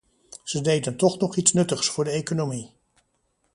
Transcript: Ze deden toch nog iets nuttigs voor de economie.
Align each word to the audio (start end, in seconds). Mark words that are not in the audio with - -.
Ze 0.43 0.61
deden 0.61 0.97
toch 0.97 1.19
nog 1.19 1.35
iets 1.35 1.53
nuttigs 1.53 1.89
voor 1.89 2.03
de 2.03 2.09
economie. 2.11 2.71